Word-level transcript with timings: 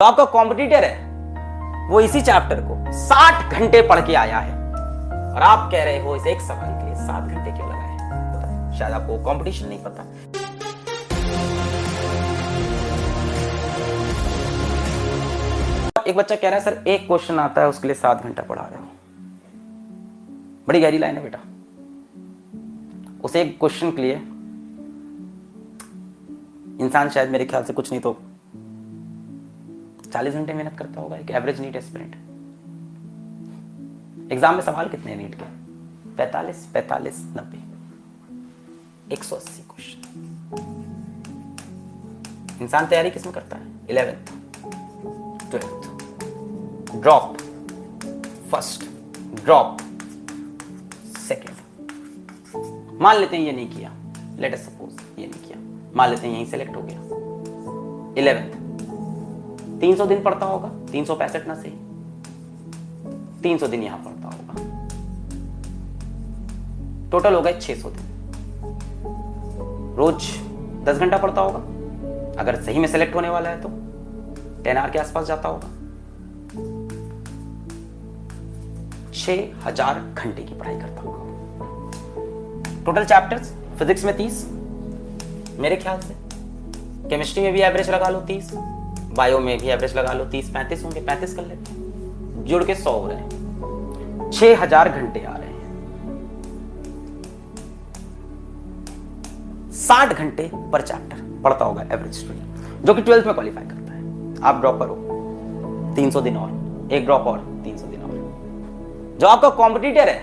तो 0.00 0.06
आपका 0.06 0.24
कॉम्पिटिटर 0.24 0.84
है। 0.84 1.88
वो 1.88 2.00
इसी 2.00 2.20
चैप्टर 2.20 2.60
को 2.60 2.92
60 2.92 3.52
घंटे 3.52 3.82
पढ़ 3.82 4.06
के 4.06 4.14
आया 4.14 4.38
है। 4.38 4.72
और 5.34 5.42
आप 5.42 5.70
कह 5.72 5.84
रहे 5.84 6.02
हो, 6.02 6.16
इस 6.16 6.26
एक 6.26 6.40
सवाल 6.40 6.80
के 6.80 6.86
लिए 6.86 6.94
सात 6.94 7.22
घंटे 7.22 7.52
क्यों 7.52 7.68
लगाए? 7.68 8.78
शायद 8.78 8.92
आपको 8.92 9.24
कंपटीशन 9.24 9.68
नहीं 9.68 9.78
पता। 9.82 10.02
एक 16.02 16.16
बच्चा 16.16 16.36
कह 16.36 16.48
रहा 16.48 16.58
है, 16.58 16.64
सर, 16.64 16.84
एक 16.86 17.06
क्वेश्चन 17.06 17.38
आता 17.38 17.60
है, 17.60 17.68
उसके 17.68 17.88
लिए 17.88 17.94
सात 17.94 18.22
घंटा 18.22 18.42
पढ़ा 18.42 18.62
रहे 18.62 18.80
हो। 18.80 18.86
बड़ी 20.68 20.80
गहरी 20.80 20.98
लाइन 20.98 21.16
है 21.16 21.22
बेटा। 21.22 21.38
उसे 23.24 23.42
एक 23.42 23.58
क्वेश्चन 23.58 23.90
के 23.90 24.02
लिए 24.02 24.14
इंसान 26.84 27.08
शायद 27.08 27.30
मेरे 27.30 27.44
ख्याल 27.44 27.64
से 27.64 27.72
कुछ 27.72 27.90
नहीं 27.90 28.00
तो 28.00 28.18
चालीस 30.12 30.34
घंटे 30.34 30.52
मेहनत 30.54 30.78
करता 30.78 31.00
होगा, 31.00 31.16
एक 31.16 31.30
एवरेज 31.32 31.60
नीट 31.60 31.76
एस्पिरेंट 31.76 32.14
एग्ज़ाम 34.32 34.54
में 34.54 34.62
सवाल 34.62 34.88
कितने 34.88 35.14
नीट 35.16 35.34
के? 35.34 35.44
पैतालीस 36.16 36.66
पैतालीस, 36.74 37.18
नब्बे। 37.36 37.58
एक 39.14 39.24
सौ 39.24 39.36
अस्सी 39.36 39.62
क्वेश्चन 39.70 40.00
इंसान 42.62 42.86
तैयारी 42.86 43.10
किसमें 43.10 43.34
करता 43.34 43.56
है? 43.56 43.66
Eleventh 43.90 44.32
twelfth 45.50 46.92
drop 46.92 47.36
first 48.50 48.84
drop 49.44 49.76
second 51.18 51.54
मान 53.02 53.16
लेते 53.16 53.36
हैं 53.36 53.44
ये 53.44 53.52
नहीं 53.52 53.70
किया। 53.70 53.92
लेट 54.40 54.54
सपोज़ 54.56 55.20
ये 55.20 55.26
नहीं 55.26 55.42
किया। 55.42 55.58
मान 55.96 56.10
लेते 56.10 56.26
हैं 56.26 56.34
यहीं 56.34 56.46
सेलेक्ट 56.46 56.76
हो 56.76 56.82
गया। 56.82 57.00
इलेवेंथ 58.22 58.54
तीन 59.80 59.96
सौ 59.96 60.06
दिन 60.06 60.22
पढ़ता 60.22 60.46
होगा, 60.46 60.68
तीन 60.92 61.04
सौ 61.04 61.14
पैंसठ 61.14 61.46
ना 61.48 61.54
सही। 61.54 61.70
तीन 63.42 63.58
सौ 63.58 63.66
दिन 63.66 63.82
यहाँ 63.82 63.98
पढ़ता 63.98 64.28
होगा। 64.28 64.54
टोटल 67.10 67.34
हो 67.34 67.40
गए 67.42 67.58
छह 67.60 67.74
सौ 67.74 67.90
दिन। 67.90 68.06
रोज 69.96 70.28
दस 70.84 70.98
घंटा 70.98 71.18
पढ़ता 71.18 71.40
होगा। 71.40 71.58
अगर 72.40 72.60
सही 72.62 72.78
में 72.78 72.86
सेलेक्ट 72.88 73.14
होने 73.14 73.28
वाला 73.28 73.50
है 73.50 73.60
तो 73.60 73.68
टेन 74.64 74.76
आर 74.76 74.90
के 74.90 74.98
आसपास 74.98 75.26
जाता 75.26 75.48
होगा। 75.48 75.68
छह 79.14 79.66
हज़ार 79.66 80.00
घंटे 80.14 80.42
की 80.42 80.54
पढ़ाई 80.54 80.78
करता 80.80 81.02
होगा। 81.02 81.20
टोटल 82.84 83.04
चैप्टर्स 83.04 83.52
फिजिक्स 83.78 84.04
में 84.04 84.16
तीस। 84.16 84.44
मेरे 85.58 85.76
ख्याल 85.76 86.00
से। 86.00 86.14
केमिस्ट्री 87.08 87.42
में 87.42 87.52
भी 87.52 87.60
एवरेज 87.62 87.90
लगा 87.90 88.08
लो 88.08 88.20
तीस। 88.22 88.50
बायो 89.16 89.38
में 89.38 89.58
भी 89.58 89.68
एवरेज 89.68 89.96
लगा 89.96 90.12
लो, 90.12 90.24
तीस, 90.24 90.48
पैंतीस 90.50 90.84
होंगे, 90.84 91.00
पैंतीस 91.00 91.34
कर 91.36 91.42
लेते 91.42 91.72
हैं। 91.72 92.44
जुड़ 92.44 92.62
के 92.64 92.74
सौ 92.74 92.90
हो 92.90 93.06
रहे 93.08 93.16
हैं। 93.16 94.30
छह 94.30 94.62
हज़ार 94.62 94.88
घंटे 94.88 95.20
आ 95.20 95.36
रहे 95.36 95.48
हैं। 95.48 95.54
साठ 99.76 100.12
घंटे 100.12 100.50
पर 100.72 100.82
चैप्टर 100.82 101.22
पढ़ता 101.44 101.64
होगा 101.64 101.82
एवरेज 101.82 102.14
स्टूडेंट 102.14 102.86
जो 102.86 102.94
कि 102.94 103.02
ट्वेल्थ 103.02 103.26
में 103.26 103.34
क्वालिफाई 103.34 103.64
करता 103.64 103.92
है। 103.92 104.42
आप 104.42 104.60
ड्रॉप 104.60 104.78
करो 104.78 104.94
तीन 105.96 106.10
सौ 106.10 106.20
दिन 106.20 106.36
और, 106.36 106.50
एक 106.92 107.04
ड्रॉप 107.04 107.26
और, 107.26 107.38
तीन 107.64 107.76
सौ 107.78 107.86
दिन 107.86 108.02
और। 108.02 109.16
जो 109.20 109.26
आपका 109.26 109.48
कॉम्पिटिटर 109.56 110.08
है, 110.08 110.22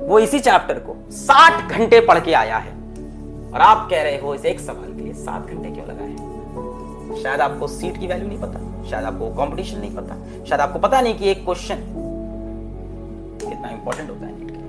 वो 0.00 0.18
इसी 0.18 0.38
चैप्टर 0.40 0.78
को 0.78 0.96
साठ 1.12 1.70
घंटे 1.70 2.00
पढ़ 2.00 2.20
के 2.20 2.32
आया 2.34 2.58
है। 2.58 2.72
और 3.52 3.60
आप 3.60 3.88
कह 3.90 4.02
रहे 4.02 4.18
हो, 4.18 4.34
इस 4.34 4.44
एक 4.44 4.60
सवाल 4.60 4.92
के 4.94 5.02
लिए 5.02 5.12
सात 5.14 5.46
घंटे 5.46 5.70
क्यों 5.70 5.86
लगाए 5.88 6.38
शायद 7.16 7.40
आपको 7.40 7.66
सीट 7.68 7.98
की 7.98 8.06
वैल्यू 8.06 8.28
नहीं 8.28 8.38
पता, 8.38 8.60
शायद 8.90 9.04
आपको 9.04 9.30
कंपटीशन 9.34 9.78
नहीं 9.78 9.94
पता, 9.96 10.44
शायद 10.44 10.60
आपको 10.60 10.78
पता 10.78 11.00
नहीं 11.00 11.18
कि 11.18 11.30
एक 11.30 11.44
क्वेश्चन 11.44 11.76
कितना 13.40 13.68
इंपॉर्टेंट 13.70 14.10
होता 14.10 14.26
है। 14.26 14.59